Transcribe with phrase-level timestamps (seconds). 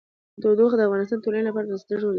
[0.41, 2.09] تودوخه د افغانستان د ټولنې لپاره بنسټيز رول لري.